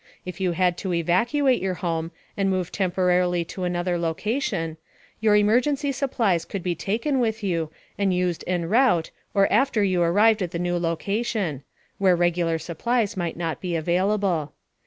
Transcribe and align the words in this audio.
If 0.25 0.41
you 0.41 0.53
had 0.53 0.79
to 0.79 0.95
evacuate 0.95 1.61
your 1.61 1.75
home 1.75 2.09
and 2.35 2.49
move 2.49 2.71
temporarily 2.71 3.45
to 3.45 3.65
another 3.65 3.99
location, 3.99 4.77
your 5.19 5.35
emergency 5.35 5.91
supplies 5.91 6.43
could 6.43 6.63
be 6.63 6.73
taken 6.73 7.19
with 7.19 7.43
you 7.43 7.69
and 7.99 8.11
used 8.11 8.43
en 8.47 8.65
route 8.67 9.11
or 9.35 9.45
after 9.53 9.83
you 9.83 10.01
arrived 10.01 10.41
at 10.41 10.49
the 10.49 10.57
new 10.57 10.79
location 10.79 11.61
(where 11.99 12.15
regular 12.15 12.57
supplies 12.57 13.15
might 13.15 13.37
not 13.37 13.61
be 13.61 13.75
available). 13.75 14.53